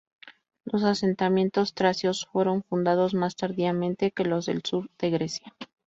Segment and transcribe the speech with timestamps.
[0.65, 5.53] Los asentamientos tracios fueron fundados más tardíamente que los del sur de Grecia.